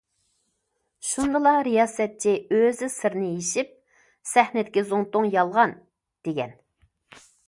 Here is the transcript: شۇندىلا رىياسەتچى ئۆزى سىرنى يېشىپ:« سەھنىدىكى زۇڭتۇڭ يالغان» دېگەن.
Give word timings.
شۇندىلا 1.07 1.51
رىياسەتچى 1.67 2.31
ئۆزى 2.57 2.89
سىرنى 2.93 3.29
يېشىپ:« 3.33 3.75
سەھنىدىكى 4.31 4.85
زۇڭتۇڭ 4.93 5.29
يالغان» 5.37 5.77
دېگەن. 6.29 6.57